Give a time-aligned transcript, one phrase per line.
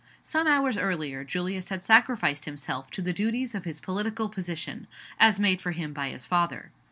[0.23, 4.87] Some hours earlier, Julius had sacrificed himself to the duties of his political position
[5.19, 6.71] as made for him by his father.